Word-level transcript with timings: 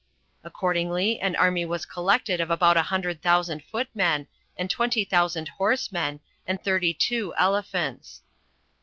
Accordingly, 0.43 1.19
an 1.19 1.35
army 1.35 1.63
was 1.63 1.85
collected 1.85 2.41
of 2.41 2.49
about 2.49 2.75
a 2.75 2.81
hundred 2.89 3.21
thousand 3.21 3.63
footmen, 3.63 4.25
and 4.57 4.67
twenty 4.67 5.05
thousand 5.05 5.47
horsemen, 5.47 6.21
and 6.47 6.59
thirty 6.59 6.91
two 6.91 7.35
elephants. 7.37 8.23